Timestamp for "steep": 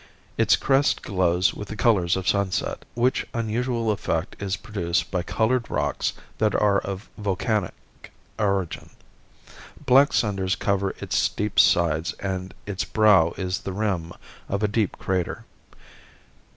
11.15-11.59